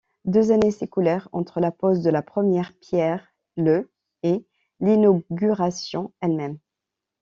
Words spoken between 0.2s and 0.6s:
Deux